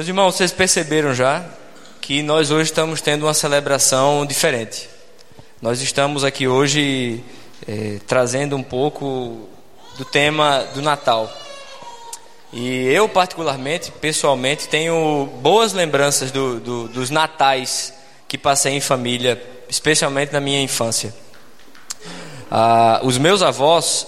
[0.00, 1.44] Meus irmãos, vocês perceberam já
[2.00, 4.88] que nós hoje estamos tendo uma celebração diferente.
[5.60, 7.22] Nós estamos aqui hoje
[7.68, 9.46] é, trazendo um pouco
[9.98, 11.30] do tema do Natal.
[12.50, 17.92] E eu, particularmente, pessoalmente, tenho boas lembranças do, do, dos natais
[18.26, 19.38] que passei em família,
[19.68, 21.14] especialmente na minha infância.
[22.50, 24.06] Ah, os meus avós,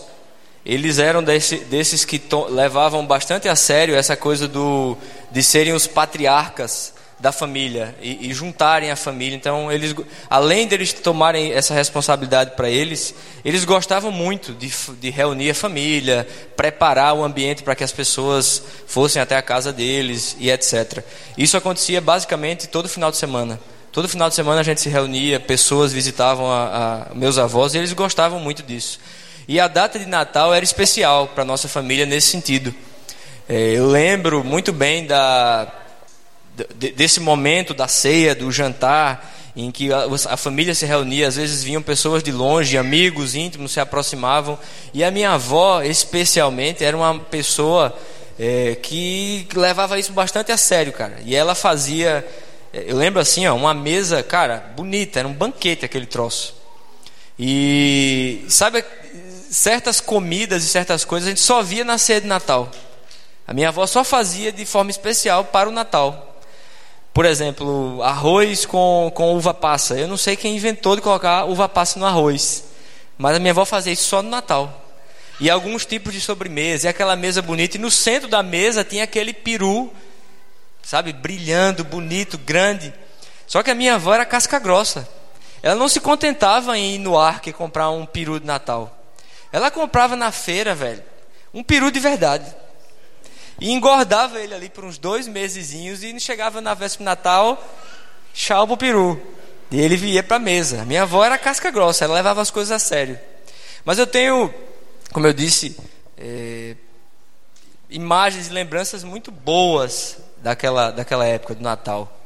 [0.65, 2.19] eles eram desse, desses que
[2.49, 4.97] levavam bastante a sério essa coisa do,
[5.33, 6.93] de serem os patriarcas
[7.23, 9.37] da família e, e, juntarem a família.
[9.37, 9.95] Então, eles,
[10.29, 13.15] além deles tomarem essa responsabilidade para eles,
[13.45, 14.69] eles gostavam muito de,
[15.01, 16.27] de, reunir a família,
[16.57, 21.05] preparar o ambiente para que as pessoas fossem até a casa deles e etc.
[21.39, 23.61] Isso acontecia basicamente todo final de semana.
[23.93, 27.79] Todo final de semana a gente se reunia, pessoas visitavam a, a meus avós e
[27.79, 28.99] eles gostavam muito disso.
[29.47, 32.75] E a data de Natal era especial para nossa família nesse sentido.
[33.49, 35.79] É, eu lembro muito bem da
[36.77, 41.63] desse momento da ceia, do jantar, em que a, a, família se reunia, às vezes
[41.63, 44.59] vinham pessoas de longe, amigos íntimos se aproximavam,
[44.93, 47.97] e a minha avó, especialmente, era uma pessoa
[48.39, 51.19] é, que levava isso bastante a sério, cara.
[51.25, 52.27] E ela fazia,
[52.73, 56.55] é, eu lembro assim, ó, uma mesa, cara, bonita, era um banquete aquele troço.
[57.39, 58.85] E sabe,
[59.51, 62.71] certas comidas e certas coisas a gente só via na ceia de Natal.
[63.47, 66.41] A minha avó só fazia de forma especial para o Natal.
[67.13, 69.99] Por exemplo, arroz com, com uva passa.
[69.99, 72.65] Eu não sei quem inventou de colocar uva passa no arroz.
[73.19, 74.81] Mas a minha avó fazia isso só no Natal.
[75.39, 76.87] E alguns tipos de sobremesa.
[76.87, 77.77] E aquela mesa bonita.
[77.77, 79.93] E no centro da mesa tinha aquele peru,
[80.83, 82.95] sabe, brilhando, bonito, grande.
[83.47, 85.07] Só que a minha avó era casca grossa.
[85.63, 88.99] Ela não se contentava em ir no arco e comprar um peru de Natal.
[89.53, 91.03] Ela comprava na feira, velho,
[91.53, 92.47] um peru de verdade.
[93.61, 97.65] E engordava ele ali por uns dois mesezinhos e chegava na véspera de Natal,
[98.35, 99.21] chau pro peru.
[99.71, 100.85] E ele ia para a mesa.
[100.85, 103.19] Minha avó era casca grossa, ela levava as coisas a sério.
[103.85, 104.53] Mas eu tenho,
[105.13, 105.77] como eu disse,
[106.19, 106.77] é,
[107.89, 112.21] imagens e lembranças muito boas daquela, daquela época do Natal.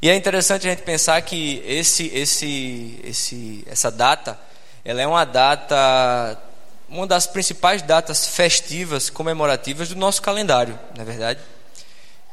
[0.00, 4.38] E é interessante a gente pensar que esse, esse, esse, essa data,
[4.84, 6.38] ela é uma data
[6.94, 11.40] uma das principais datas festivas comemorativas do nosso calendário, na é verdade.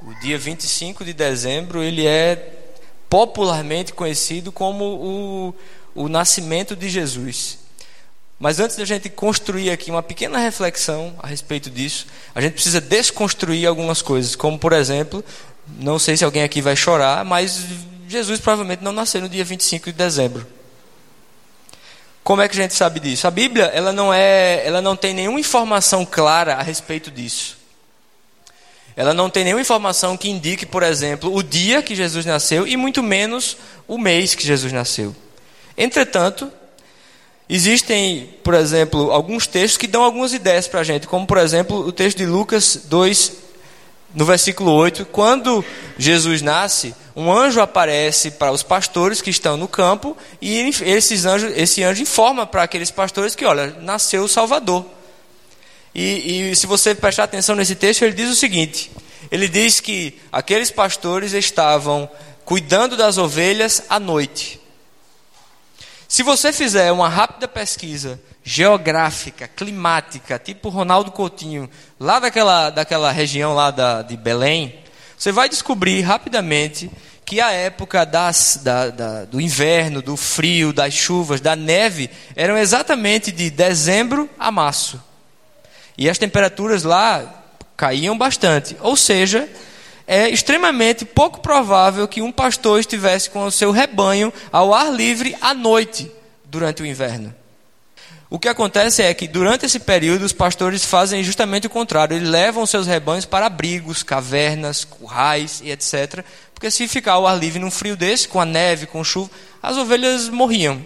[0.04, 2.60] O dia 25 de dezembro, ele é
[3.10, 5.56] popularmente conhecido como o,
[6.04, 7.58] o nascimento de Jesus.
[8.40, 12.06] Mas antes da gente construir aqui uma pequena reflexão a respeito disso,
[12.36, 15.26] a gente precisa desconstruir algumas coisas, como por exemplo,
[15.80, 17.66] não sei se alguém aqui vai chorar, mas
[18.08, 20.61] Jesus provavelmente não nasceu no dia 25 de dezembro.
[22.24, 23.28] Como é que a gente sabe disso?
[23.28, 27.58] A Bíblia, ela não é, ela não tem nenhuma informação clara a respeito disso.
[28.96, 32.78] Ela não tem nenhuma informação que indique, por exemplo, o dia que Jesus nasceu e
[32.78, 35.16] muito menos o mês que Jesus nasceu.
[35.78, 36.52] Entretanto,
[37.50, 41.78] existem, por exemplo, alguns textos que dão algumas ideias para a gente, como por exemplo
[41.78, 43.32] o texto de Lucas 2,
[44.14, 45.64] no versículo 8, quando
[45.98, 51.52] Jesus nasce, um anjo aparece para os pastores que estão no campo e esses anjos,
[51.56, 54.86] esse anjo informa para aqueles pastores que, olha, nasceu o Salvador.
[55.94, 58.90] E, e se você prestar atenção nesse texto, ele diz o seguinte:
[59.30, 62.10] ele diz que aqueles pastores estavam
[62.46, 64.60] cuidando das ovelhas à noite.
[66.08, 71.70] Se você fizer uma rápida pesquisa geográfica, climática, tipo Ronaldo Coutinho,
[72.00, 74.82] lá daquela, daquela região lá da, de Belém,
[75.22, 76.90] você vai descobrir rapidamente
[77.24, 82.58] que a época das, da, da, do inverno, do frio, das chuvas, da neve, eram
[82.58, 85.00] exatamente de dezembro a março.
[85.96, 87.44] E as temperaturas lá
[87.78, 88.76] caíam bastante.
[88.80, 89.48] Ou seja,
[90.08, 95.38] é extremamente pouco provável que um pastor estivesse com o seu rebanho ao ar livre
[95.40, 96.12] à noite
[96.46, 97.32] durante o inverno.
[98.32, 102.16] O que acontece é que durante esse período os pastores fazem justamente o contrário.
[102.16, 106.24] Eles levam seus rebanhos para abrigos, cavernas, currais e etc.
[106.54, 109.30] Porque se ficar ao ar livre num frio desse, com a neve, com chuva,
[109.62, 110.82] as ovelhas morriam.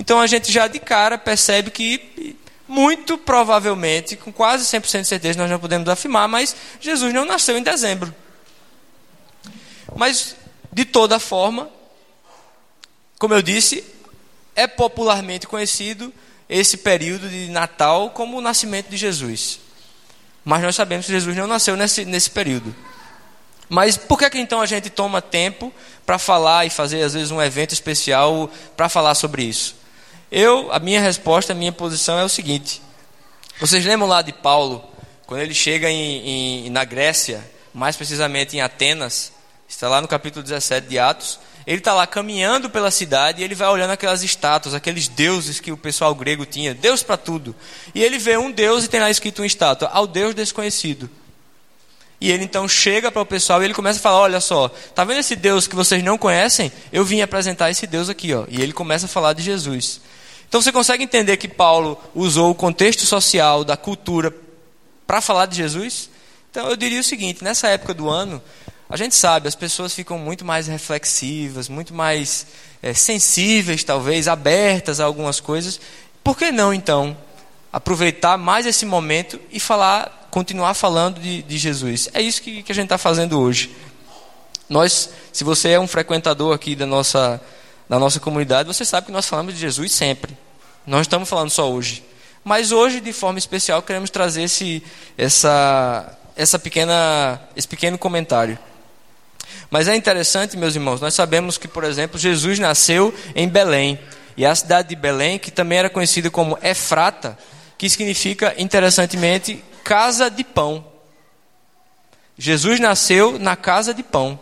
[0.00, 2.34] Então a gente já de cara percebe que
[2.66, 7.58] muito provavelmente, com quase 100% de certeza, nós não podemos afirmar, mas Jesus não nasceu
[7.58, 8.14] em dezembro.
[9.94, 10.34] Mas
[10.72, 11.68] de toda forma,
[13.18, 13.84] como eu disse,
[14.56, 16.10] é popularmente conhecido
[16.48, 19.60] esse período de Natal como o nascimento de Jesus.
[20.44, 22.74] Mas nós sabemos que Jesus não nasceu nesse, nesse período.
[23.68, 25.72] Mas por que, que então a gente toma tempo
[26.06, 29.76] para falar e fazer às vezes um evento especial para falar sobre isso?
[30.30, 32.80] Eu, a minha resposta, a minha posição é o seguinte:
[33.60, 34.84] vocês lembram lá de Paulo,
[35.26, 37.44] quando ele chega em, em, na Grécia,
[37.74, 39.32] mais precisamente em Atenas,
[39.68, 41.38] está lá no capítulo 17 de Atos.
[41.68, 45.70] Ele está lá caminhando pela cidade e ele vai olhando aquelas estátuas, aqueles deuses que
[45.70, 47.54] o pessoal grego tinha, Deus para tudo.
[47.94, 51.10] E ele vê um Deus e tem lá escrito uma estátua, ao Deus desconhecido.
[52.18, 55.04] E ele então chega para o pessoal e ele começa a falar: Olha só, tá
[55.04, 56.72] vendo esse Deus que vocês não conhecem?
[56.90, 58.46] Eu vim apresentar esse Deus aqui, ó.
[58.48, 60.00] E ele começa a falar de Jesus.
[60.48, 64.34] Então você consegue entender que Paulo usou o contexto social da cultura
[65.06, 66.08] para falar de Jesus?
[66.50, 68.42] Então eu diria o seguinte: nessa época do ano,
[68.88, 72.46] a gente sabe, as pessoas ficam muito mais reflexivas, muito mais
[72.82, 75.78] é, sensíveis, talvez, abertas a algumas coisas.
[76.24, 77.16] Por que não, então,
[77.72, 82.08] aproveitar mais esse momento e falar continuar falando de, de Jesus.
[82.12, 83.74] É isso que, que a gente está fazendo hoje.
[84.68, 87.40] Nós, se você é um frequentador aqui da nossa,
[87.88, 90.36] da nossa comunidade, você sabe que nós falamos de Jesus sempre.
[90.86, 92.04] Não estamos falando só hoje.
[92.44, 94.82] Mas hoje, de forma especial, queremos trazer esse,
[95.16, 98.58] essa, essa pequena, esse pequeno comentário.
[99.70, 103.98] Mas é interessante, meus irmãos, nós sabemos que, por exemplo, Jesus nasceu em Belém.
[104.36, 107.36] E a cidade de Belém, que também era conhecida como Efrata,
[107.76, 110.84] que significa, interessantemente, casa de pão.
[112.36, 114.38] Jesus nasceu na casa de pão.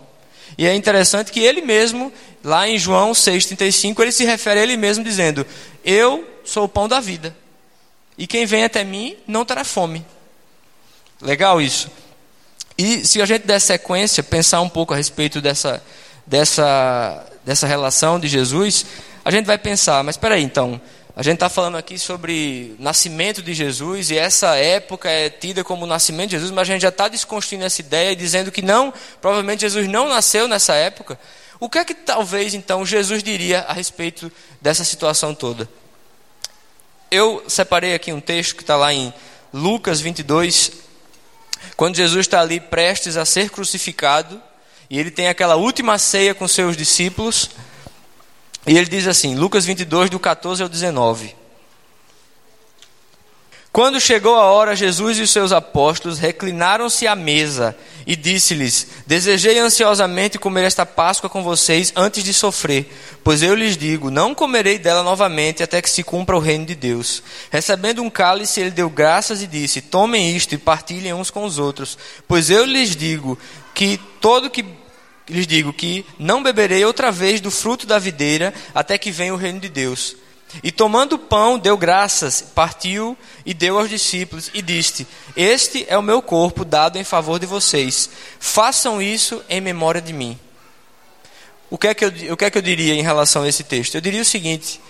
[0.58, 2.12] E é interessante que ele mesmo,
[2.44, 5.46] lá em João 6,35, ele se refere a ele mesmo dizendo:
[5.84, 7.34] Eu sou o pão da vida.
[8.18, 10.04] E quem vem até mim não terá fome.
[11.20, 11.90] Legal isso.
[12.78, 15.82] E se a gente der sequência, pensar um pouco a respeito dessa,
[16.26, 18.84] dessa, dessa relação de Jesus,
[19.24, 20.80] a gente vai pensar, mas espera aí, então,
[21.18, 25.84] a gente está falando aqui sobre nascimento de Jesus e essa época é tida como
[25.84, 28.60] o nascimento de Jesus, mas a gente já está desconstruindo essa ideia e dizendo que
[28.60, 28.92] não,
[29.22, 31.18] provavelmente Jesus não nasceu nessa época.
[31.58, 34.30] O que é que talvez então Jesus diria a respeito
[34.60, 35.66] dessa situação toda?
[37.10, 39.14] Eu separei aqui um texto que está lá em
[39.54, 40.70] Lucas 22,
[41.76, 44.40] quando Jesus está ali prestes a ser crucificado
[44.88, 47.50] e ele tem aquela última ceia com seus discípulos.
[48.66, 51.34] E ele diz assim, Lucas 22, do 14 ao 19.
[53.76, 57.76] Quando chegou a hora, Jesus e os seus apóstolos reclinaram-se à mesa
[58.06, 62.90] e disse-lhes: Desejei ansiosamente comer esta Páscoa com vocês antes de sofrer,
[63.22, 66.74] pois eu lhes digo: não comerei dela novamente até que se cumpra o reino de
[66.74, 67.22] Deus.
[67.50, 71.58] Recebendo um cálice, ele deu graças e disse: Tomem isto e partilhem uns com os
[71.58, 73.38] outros, pois eu lhes digo
[73.74, 74.64] que todo que
[75.28, 79.36] lhes digo que não beberei outra vez do fruto da videira até que venha o
[79.36, 80.16] reino de Deus.
[80.62, 85.06] E tomando o pão, deu graças, partiu e deu aos discípulos e disse:
[85.36, 88.08] Este é o meu corpo dado em favor de vocês.
[88.38, 90.38] Façam isso em memória de mim.
[91.68, 93.64] O que é que eu, o que é que eu diria em relação a esse
[93.64, 93.96] texto?
[93.96, 94.80] Eu diria o seguinte: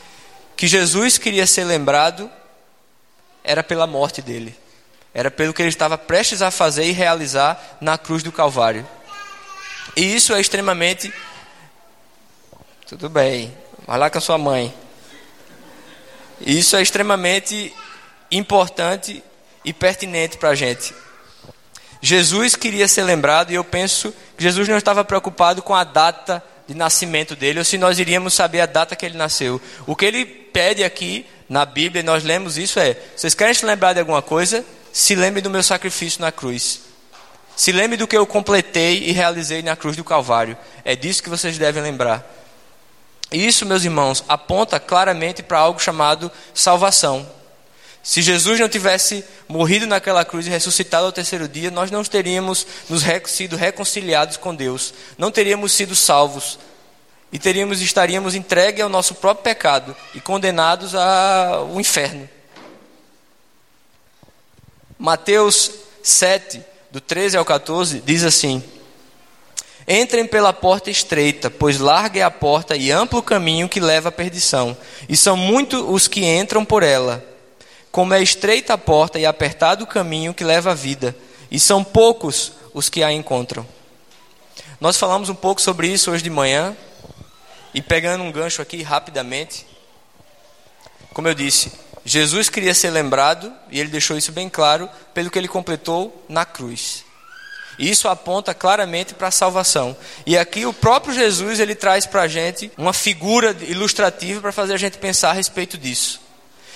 [0.56, 2.30] que Jesus queria ser lembrado
[3.42, 4.54] era pela morte dele,
[5.14, 8.86] era pelo que ele estava prestes a fazer e realizar na cruz do Calvário.
[9.96, 11.12] E isso é extremamente.
[12.86, 13.56] Tudo bem,
[13.86, 14.72] vai lá com a sua mãe.
[16.40, 17.72] Isso é extremamente
[18.30, 19.22] importante
[19.64, 20.94] e pertinente para a gente.
[22.00, 26.42] Jesus queria ser lembrado e eu penso que Jesus não estava preocupado com a data
[26.68, 29.60] de nascimento dele, ou se nós iríamos saber a data que ele nasceu.
[29.86, 33.64] O que ele pede aqui na Bíblia, e nós lemos isso, é: vocês querem se
[33.64, 34.64] lembrar de alguma coisa?
[34.92, 36.80] Se lembrem do meu sacrifício na cruz.
[37.54, 40.56] Se lembre do que eu completei e realizei na cruz do Calvário.
[40.84, 42.35] É disso que vocês devem lembrar.
[43.30, 47.26] Isso, meus irmãos, aponta claramente para algo chamado salvação.
[48.02, 52.64] Se Jesus não tivesse morrido naquela cruz e ressuscitado ao terceiro dia, nós não teríamos
[52.88, 56.56] nos sido reconciliados com Deus, não teríamos sido salvos
[57.32, 62.28] e teríamos estaríamos entregues ao nosso próprio pecado e condenados ao inferno.
[64.96, 68.62] Mateus 7 do 13 ao 14, diz assim:
[69.88, 74.08] Entrem pela porta estreita, pois larga é a porta e amplo o caminho que leva
[74.08, 74.76] à perdição,
[75.08, 77.24] e são muitos os que entram por ela.
[77.92, 81.16] Como é estreita a porta e apertado o caminho que leva à vida,
[81.50, 83.64] e são poucos os que a encontram.
[84.80, 86.76] Nós falamos um pouco sobre isso hoje de manhã,
[87.72, 89.64] e pegando um gancho aqui rapidamente,
[91.14, 91.72] como eu disse,
[92.04, 96.44] Jesus queria ser lembrado, e ele deixou isso bem claro, pelo que ele completou na
[96.44, 97.05] cruz.
[97.78, 99.96] Isso aponta claramente para a salvação.
[100.24, 104.74] E aqui o próprio Jesus ele traz para a gente uma figura ilustrativa para fazer
[104.74, 106.20] a gente pensar a respeito disso.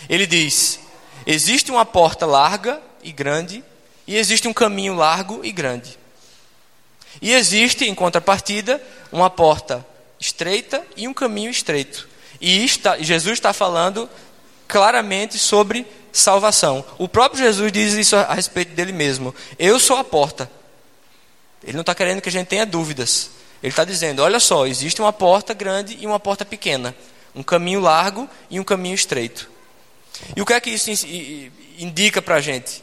[0.09, 0.81] Ele diz:
[1.27, 3.65] existe uma porta larga e grande,
[4.07, 5.99] e existe um caminho largo e grande.
[7.21, 8.81] E existe, em contrapartida,
[9.11, 9.85] uma porta
[10.19, 12.09] estreita e um caminho estreito.
[12.41, 14.09] E está, Jesus está falando
[14.69, 16.85] claramente sobre salvação.
[16.99, 19.35] O próprio Jesus diz isso a respeito dele mesmo.
[19.59, 20.51] Eu sou a porta.
[21.63, 23.31] Ele não está querendo que a gente tenha dúvidas.
[23.63, 26.95] Ele está dizendo: olha só, existe uma porta grande e uma porta pequena,
[27.35, 29.51] um caminho largo e um caminho estreito.
[30.37, 30.91] E o que é que isso
[31.79, 32.83] indica para a gente?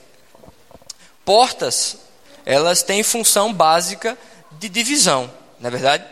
[1.25, 1.97] Portas,
[2.45, 4.17] elas têm função básica
[4.51, 6.05] de divisão, não é verdade?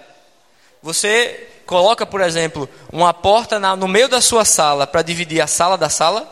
[0.83, 5.77] Você coloca, por exemplo, uma porta no meio da sua sala para dividir a sala
[5.77, 6.29] da sala?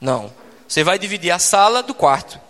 [0.00, 0.32] Não.
[0.68, 2.40] Você vai dividir a sala do quarto,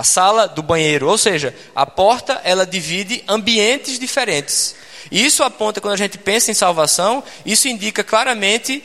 [0.00, 4.74] a sala do banheiro, ou seja, a porta ela divide ambientes diferentes.
[5.10, 8.82] E isso aponta quando a gente pensa em salvação, isso indica claramente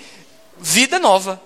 [0.57, 1.41] vida nova.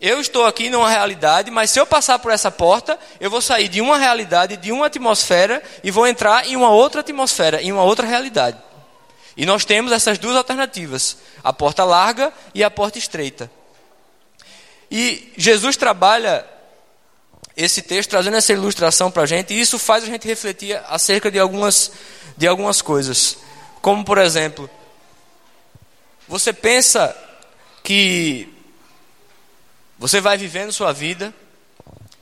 [0.00, 3.68] Eu estou aqui numa realidade, mas se eu passar por essa porta, eu vou sair
[3.68, 7.82] de uma realidade, de uma atmosfera e vou entrar em uma outra atmosfera, em uma
[7.82, 8.56] outra realidade.
[9.36, 13.50] E nós temos essas duas alternativas: a porta larga e a porta estreita.
[14.90, 16.46] E Jesus trabalha
[17.56, 21.30] esse texto trazendo essa ilustração para a gente, e isso faz a gente refletir acerca
[21.30, 21.92] de algumas,
[22.36, 23.38] de algumas coisas.
[23.80, 24.68] Como, por exemplo,
[26.26, 27.16] você pensa
[27.82, 28.48] que
[29.98, 31.32] você vai vivendo sua vida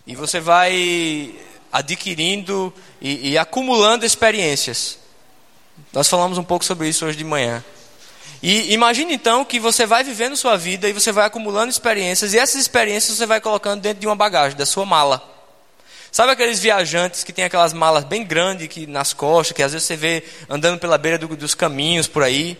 [0.06, 1.34] e você vai
[1.72, 4.98] adquirindo e, e acumulando experiências.
[5.92, 7.64] Nós falamos um pouco sobre isso hoje de manhã.
[8.42, 12.38] E imagine então que você vai vivendo sua vida e você vai acumulando experiências, e
[12.38, 15.30] essas experiências você vai colocando dentro de uma bagagem, da sua mala.
[16.10, 19.86] Sabe aqueles viajantes que tem aquelas malas bem grandes que, nas costas, que às vezes
[19.86, 22.58] você vê andando pela beira do, dos caminhos por aí?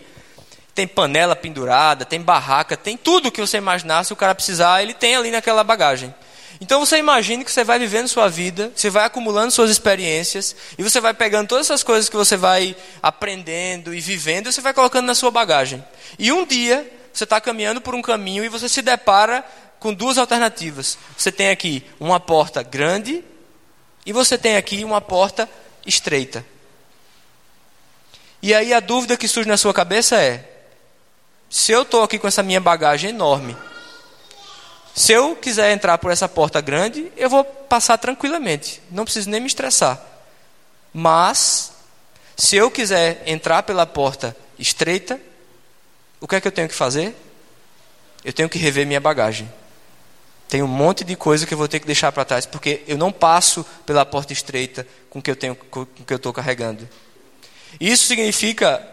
[0.73, 4.93] Tem panela pendurada, tem barraca, tem tudo que você imaginar, se o cara precisar, ele
[4.93, 6.15] tem ali naquela bagagem.
[6.61, 10.83] Então você imagine que você vai vivendo sua vida, você vai acumulando suas experiências, e
[10.83, 14.73] você vai pegando todas essas coisas que você vai aprendendo e vivendo, e você vai
[14.73, 15.83] colocando na sua bagagem.
[16.17, 19.43] E um dia, você está caminhando por um caminho e você se depara
[19.79, 20.97] com duas alternativas.
[21.17, 23.23] Você tem aqui uma porta grande
[24.05, 25.49] e você tem aqui uma porta
[25.85, 26.45] estreita.
[28.41, 30.49] E aí a dúvida que surge na sua cabeça é:
[31.49, 33.55] se eu estou aqui com essa minha bagagem enorme,
[34.95, 39.41] se eu quiser entrar por essa porta grande, eu vou passar tranquilamente, não preciso nem
[39.41, 39.99] me estressar.
[40.93, 41.71] Mas,
[42.37, 45.19] se eu quiser entrar pela porta estreita,
[46.21, 47.15] o que é que eu tenho que fazer?
[48.23, 49.51] Eu tenho que rever minha bagagem.
[50.47, 52.95] Tem um monte de coisa que eu vou ter que deixar para trás, porque eu
[52.95, 56.87] não passo pela porta estreita com que eu tenho, com que eu estou carregando.
[57.79, 58.87] Isso significa,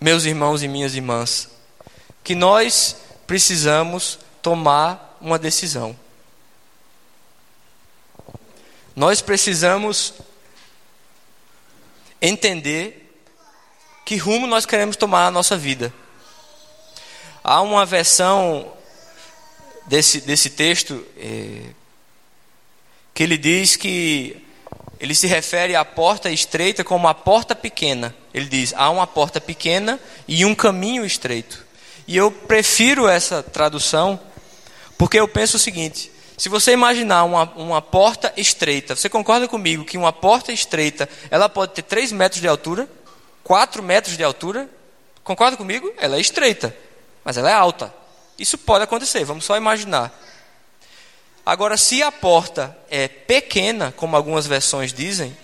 [0.00, 1.48] meus irmãos e minhas irmãs,
[2.24, 2.96] que nós
[3.28, 5.96] precisamos tomar uma decisão.
[8.94, 10.12] Nós precisamos
[12.20, 12.98] entender
[14.04, 15.94] que rumo nós queremos tomar na nossa vida.
[17.42, 18.72] Há uma versão
[19.86, 21.70] desse, desse texto é,
[23.14, 24.44] que ele diz que
[25.00, 28.14] ele se refere à porta estreita como a porta pequena.
[28.32, 31.64] Ele diz: há uma porta pequena e um caminho estreito.
[32.06, 34.20] E eu prefiro essa tradução
[34.98, 39.84] porque eu penso o seguinte: se você imaginar uma, uma porta estreita, você concorda comigo
[39.84, 42.88] que uma porta estreita ela pode ter 3 metros de altura,
[43.44, 44.68] 4 metros de altura?
[45.22, 45.92] Concorda comigo?
[45.98, 46.76] Ela é estreita,
[47.24, 47.94] mas ela é alta.
[48.38, 50.12] Isso pode acontecer, vamos só imaginar.
[51.44, 55.36] Agora, se a porta é pequena, como algumas versões dizem,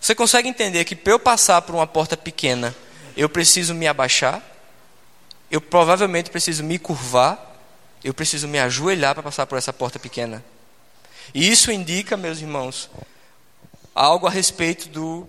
[0.00, 2.74] você consegue entender que para eu passar por uma porta pequena,
[3.16, 4.42] eu preciso me abaixar,
[5.50, 7.49] eu provavelmente preciso me curvar,
[8.02, 10.42] eu preciso me ajoelhar para passar por essa porta pequena.
[11.34, 12.90] E isso indica, meus irmãos,
[13.94, 15.28] algo a respeito do,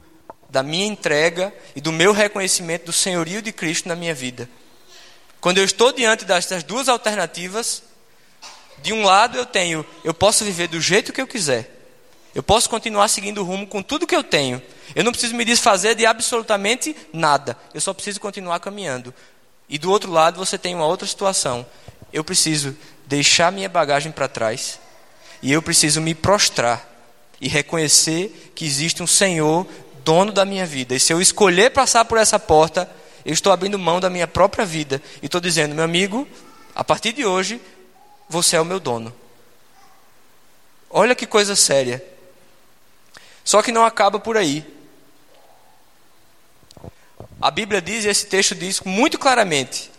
[0.49, 4.49] da minha entrega e do meu reconhecimento do senhorio de Cristo na minha vida.
[5.39, 7.83] Quando eu estou diante dessas duas alternativas,
[8.81, 11.77] de um lado eu tenho, eu posso viver do jeito que eu quiser.
[12.33, 14.61] Eu posso continuar seguindo o rumo com tudo que eu tenho.
[14.95, 17.57] Eu não preciso me desfazer de absolutamente nada.
[17.73, 19.13] Eu só preciso continuar caminhando.
[19.67, 21.65] E do outro lado você tem uma outra situação
[22.11, 22.75] eu preciso
[23.05, 24.79] deixar minha bagagem para trás
[25.41, 26.87] e eu preciso me prostrar
[27.39, 29.67] e reconhecer que existe um Senhor,
[30.03, 30.95] dono da minha vida.
[30.95, 32.89] E se eu escolher passar por essa porta,
[33.25, 36.27] eu estou abrindo mão da minha própria vida e estou dizendo, meu amigo,
[36.75, 37.59] a partir de hoje,
[38.29, 39.13] você é o meu dono.
[40.89, 42.03] Olha que coisa séria.
[43.43, 44.65] Só que não acaba por aí.
[47.41, 49.90] A Bíblia diz, e esse texto diz muito claramente,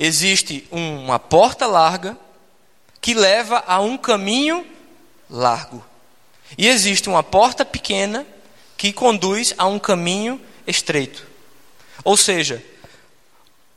[0.00, 2.16] existe uma porta larga
[3.02, 4.66] que leva a um caminho
[5.28, 5.84] largo.
[6.56, 8.26] E existe uma porta pequena
[8.78, 11.26] que conduz a um caminho estreito.
[12.02, 12.64] Ou seja,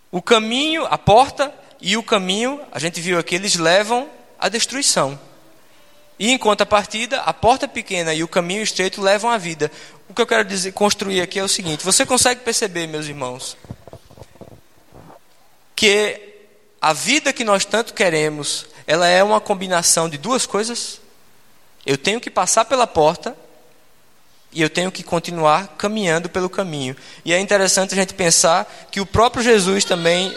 [0.10, 5.20] o caminho, a porta e o caminho, a gente viu aqui, eles levam à destruição.
[6.18, 9.70] E em contrapartida, a porta pequena e o caminho estreito levam à vida.
[10.08, 13.58] O que eu quero dizer, construir aqui é o seguinte: você consegue perceber, meus irmãos,
[15.76, 16.20] que
[16.82, 21.00] a vida que nós tanto queremos, ela é uma combinação de duas coisas?
[21.86, 23.36] Eu tenho que passar pela porta
[24.52, 26.96] e eu tenho que continuar caminhando pelo caminho.
[27.26, 30.36] E é interessante a gente pensar que o próprio Jesus também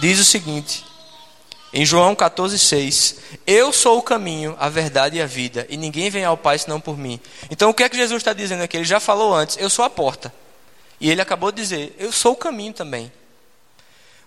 [0.00, 0.84] diz o seguinte:
[1.72, 3.16] em João 14,6:
[3.46, 6.80] Eu sou o caminho, a verdade e a vida, e ninguém vem ao Pai senão
[6.80, 7.20] por mim.
[7.50, 8.76] Então o que é que Jesus está dizendo aqui?
[8.76, 10.32] Ele já falou antes: Eu sou a porta.
[11.00, 13.12] E ele acabou de dizer: Eu sou o caminho também.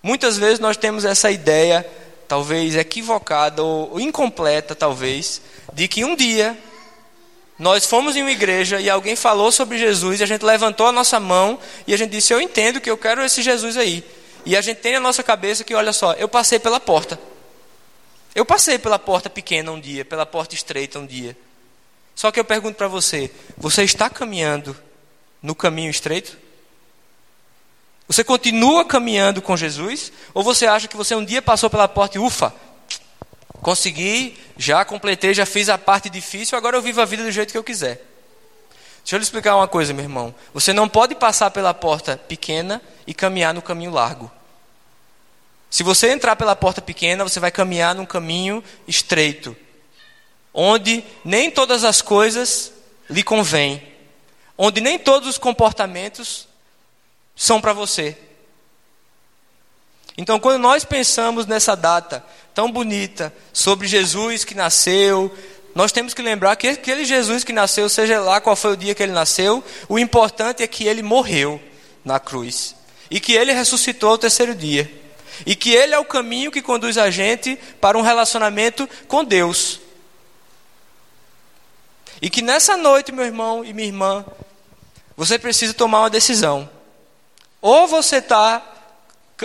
[0.02, 1.88] Muitas vezes nós temos essa ideia,
[2.28, 5.42] talvez equivocada ou incompleta, talvez,
[5.74, 6.58] de que um dia
[7.60, 10.92] nós fomos em uma igreja e alguém falou sobre Jesus e a gente levantou a
[10.92, 14.04] nossa mão e a gente disse: Eu entendo que eu quero esse Jesus aí.
[14.44, 17.20] E a gente tem na nossa cabeça que, olha só, eu passei pela porta.
[18.34, 21.38] Eu passei pela porta pequena um dia, pela porta estreita um dia.
[22.16, 24.76] Só que eu pergunto para você: você está caminhando
[25.42, 26.38] no caminho estreito?
[28.12, 30.12] Você continua caminhando com Jesus?
[30.34, 32.54] Ou você acha que você um dia passou pela porta e ufa,
[33.62, 37.54] consegui, já completei, já fiz a parte difícil, agora eu vivo a vida do jeito
[37.54, 38.06] que eu quiser?
[39.02, 40.36] Deixa eu lhe explicar uma coisa, meu irmão.
[40.54, 44.30] Você não pode passar pela porta pequena e caminhar no caminho largo.
[45.70, 49.56] Se você entrar pela porta pequena, você vai caminhar num caminho estreito,
[50.54, 52.74] onde nem todas as coisas
[53.10, 53.82] lhe convêm,
[54.58, 56.51] onde nem todos os comportamentos
[57.36, 58.18] são para você.
[60.18, 62.24] Então, quando nós pensamos nessa data
[62.54, 65.34] tão bonita sobre Jesus que nasceu,
[65.74, 68.94] nós temos que lembrar que aquele Jesus que nasceu, seja lá qual foi o dia
[68.94, 71.62] que ele nasceu, o importante é que ele morreu
[72.04, 72.76] na cruz
[73.10, 75.02] e que ele ressuscitou ao terceiro dia.
[75.46, 79.80] E que Ele é o caminho que conduz a gente para um relacionamento com Deus.
[82.22, 84.26] E que nessa noite, meu irmão e minha irmã,
[85.18, 86.70] você precisa tomar uma decisão.
[87.62, 88.62] Ou você está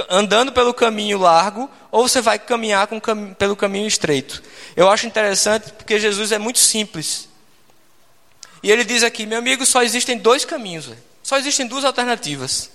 [0.09, 3.00] andando pelo caminho largo, ou você vai caminhar com,
[3.35, 4.42] pelo caminho estreito.
[4.74, 7.29] Eu acho interessante porque Jesus é muito simples.
[8.62, 10.90] E ele diz aqui: meu amigo, só existem dois caminhos,
[11.22, 12.70] só existem duas alternativas.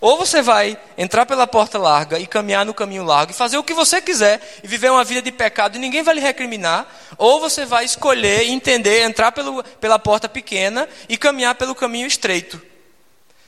[0.00, 3.62] Ou você vai entrar pela porta larga e caminhar no caminho largo e fazer o
[3.62, 6.86] que você quiser e viver uma vida de pecado e ninguém vai lhe recriminar,
[7.18, 12.60] ou você vai escolher, entender, entrar pelo, pela porta pequena e caminhar pelo caminho estreito.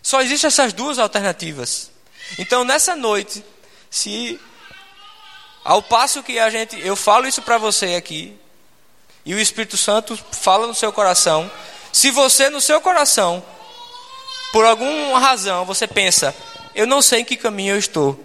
[0.03, 1.91] Só existem essas duas alternativas.
[2.39, 3.45] Então, nessa noite,
[3.91, 4.41] se
[5.65, 8.37] ao passo que a gente, eu falo isso para você aqui,
[9.25, 11.51] e o Espírito Santo fala no seu coração,
[11.93, 13.45] se você no seu coração
[14.53, 16.35] por alguma razão você pensa,
[16.75, 18.19] eu não sei em que caminho eu estou.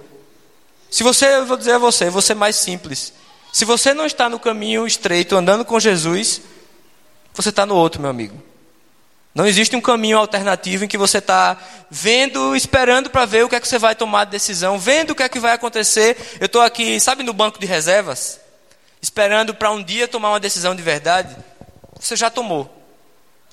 [0.89, 3.13] Se você, eu vou dizer a você, você mais simples.
[3.51, 6.41] Se você não está no caminho estreito, andando com Jesus,
[7.33, 8.41] você está no outro, meu amigo.
[9.37, 11.55] Não existe um caminho alternativo em que você está
[11.91, 15.15] vendo, esperando para ver o que é que você vai tomar de decisão, vendo o
[15.15, 16.17] que é que vai acontecer.
[16.39, 18.39] Eu estou aqui, sabe, no banco de reservas,
[18.99, 21.37] esperando para um dia tomar uma decisão de verdade.
[21.99, 22.67] Você já tomou.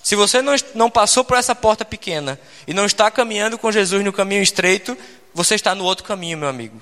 [0.02, 4.02] Se você não, não passou por essa porta pequena e não está caminhando com Jesus
[4.02, 4.96] no caminho estreito,
[5.34, 6.80] você está no outro caminho, meu amigo.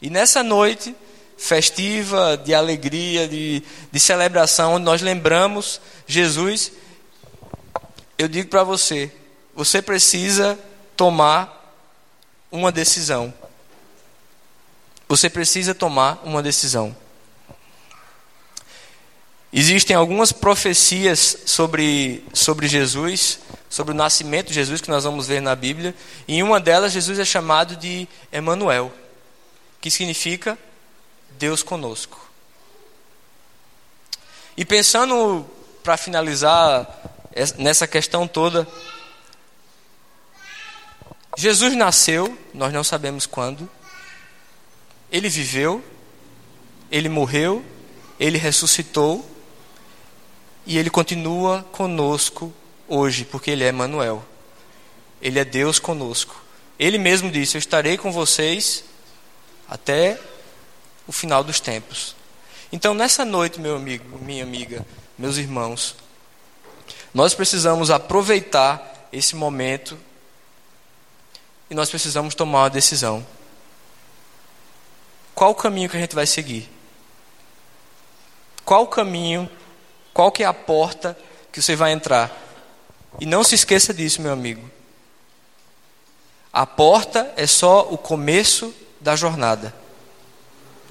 [0.00, 0.92] E nessa noite
[1.38, 3.62] festiva, de alegria, de,
[3.92, 6.72] de celebração, onde nós lembramos Jesus,
[8.18, 9.10] eu digo para você:
[9.54, 10.58] você precisa
[10.96, 11.76] tomar
[12.50, 13.32] uma decisão.
[15.08, 16.96] Você precisa tomar uma decisão.
[19.52, 25.42] Existem algumas profecias sobre, sobre Jesus, sobre o nascimento de Jesus, que nós vamos ver
[25.42, 25.94] na Bíblia.
[26.26, 28.90] E em uma delas, Jesus é chamado de Emanuel,
[29.78, 30.58] que significa
[31.32, 32.18] Deus conosco.
[34.56, 35.44] E pensando,
[35.82, 36.86] para finalizar
[37.58, 38.66] nessa questão toda,
[41.36, 43.68] Jesus nasceu, nós não sabemos quando,
[45.10, 45.82] ele viveu,
[46.90, 47.64] ele morreu,
[48.20, 49.28] ele ressuscitou
[50.66, 52.52] e ele continua conosco
[52.86, 54.24] hoje, porque ele é Manuel.
[55.20, 56.42] Ele é Deus conosco.
[56.78, 58.84] Ele mesmo disse: Eu estarei com vocês
[59.68, 60.20] até
[61.06, 62.14] o final dos tempos.
[62.72, 64.84] Então, nessa noite, meu amigo, minha amiga,
[65.18, 65.94] meus irmãos,
[67.12, 69.98] nós precisamos aproveitar esse momento
[71.70, 73.26] e nós precisamos tomar uma decisão.
[75.34, 76.70] Qual o caminho que a gente vai seguir?
[78.64, 79.50] Qual o caminho
[80.12, 81.16] qual que é a porta
[81.50, 82.30] que você vai entrar?
[83.18, 84.70] E não se esqueça disso, meu amigo.
[86.52, 89.74] A porta é só o começo da jornada.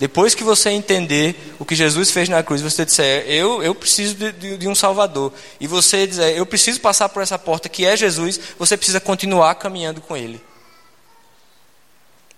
[0.01, 4.15] Depois que você entender o que Jesus fez na cruz, você disser, eu, eu preciso
[4.15, 5.31] de, de, de, um Salvador.
[5.59, 9.53] E você dizer, eu preciso passar por essa porta que é Jesus, você precisa continuar
[9.53, 10.43] caminhando com Ele.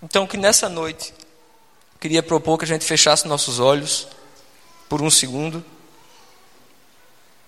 [0.02, 1.14] Então, que nessa noite,
[1.98, 4.08] queria propor que a gente fechasse nossos olhos
[4.86, 5.64] por um segundo.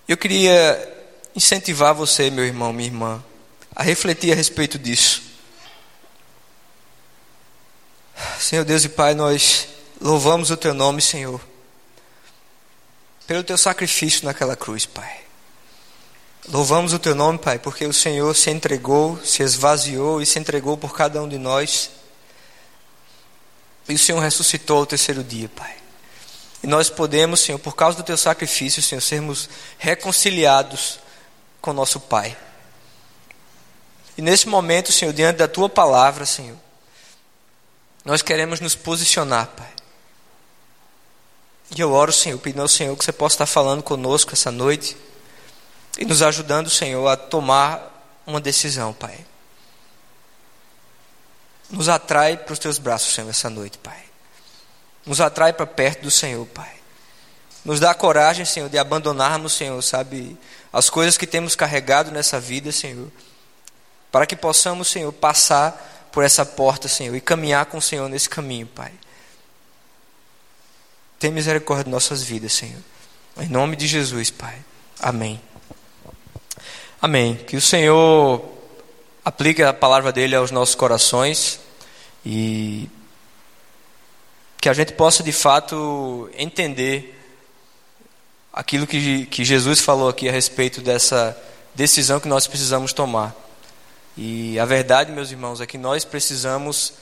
[0.07, 0.95] Eu queria
[1.35, 3.23] incentivar você, meu irmão, minha irmã,
[3.75, 5.21] a refletir a respeito disso.
[8.39, 11.41] Senhor Deus e Pai, nós Louvamos o teu nome, Senhor,
[13.25, 15.21] pelo teu sacrifício naquela cruz, Pai.
[16.49, 20.77] Louvamos o teu nome, Pai, porque o Senhor se entregou, se esvaziou e se entregou
[20.77, 21.89] por cada um de nós.
[23.89, 25.75] E o Senhor ressuscitou ao terceiro dia, Pai.
[26.63, 30.99] E nós podemos, Senhor, por causa do teu sacrifício, Senhor, sermos reconciliados
[31.59, 32.37] com nosso Pai.
[34.17, 36.57] E nesse momento, Senhor, diante da tua palavra, Senhor,
[38.05, 39.76] nós queremos nos posicionar, Pai.
[41.75, 44.95] E eu oro, Senhor, pedindo ao Senhor que você possa estar falando conosco essa noite
[45.97, 49.25] e nos ajudando, Senhor, a tomar uma decisão, Pai.
[51.69, 54.01] Nos atrai para os teus braços, Senhor, essa noite, Pai.
[55.05, 56.71] Nos atrai para perto do Senhor, Pai.
[57.65, 60.37] Nos dá coragem, Senhor, de abandonarmos, Senhor, sabe,
[60.71, 63.11] as coisas que temos carregado nessa vida, Senhor,
[64.09, 68.29] para que possamos, Senhor, passar por essa porta, Senhor, e caminhar com o Senhor nesse
[68.29, 68.93] caminho, Pai.
[71.19, 72.81] Tem misericórdia de nossas vidas, Senhor.
[73.39, 74.55] Em nome de Jesus, Pai.
[74.99, 75.41] Amém.
[77.01, 77.35] Amém.
[77.35, 78.43] Que o Senhor
[79.25, 81.59] aplique a palavra dele aos nossos corações
[82.25, 82.87] e
[84.59, 87.19] que a gente possa de fato entender
[88.53, 91.37] aquilo que, que Jesus falou aqui a respeito dessa
[91.73, 93.35] decisão que nós precisamos tomar.
[94.15, 96.93] E a verdade, meus irmãos, é que nós precisamos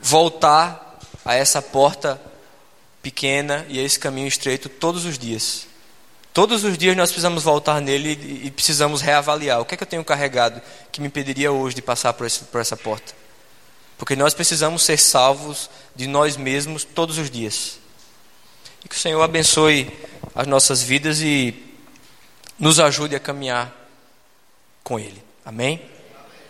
[0.00, 0.89] voltar
[1.30, 2.20] a essa porta
[3.00, 5.64] pequena e a esse caminho estreito todos os dias.
[6.32, 9.60] Todos os dias nós precisamos voltar nele e precisamos reavaliar.
[9.60, 12.42] O que é que eu tenho carregado que me impediria hoje de passar por, esse,
[12.46, 13.14] por essa porta?
[13.96, 17.78] Porque nós precisamos ser salvos de nós mesmos todos os dias.
[18.84, 19.88] E que o Senhor abençoe
[20.34, 21.54] as nossas vidas e
[22.58, 23.72] nos ajude a caminhar
[24.82, 25.22] com Ele.
[25.44, 25.80] Amém?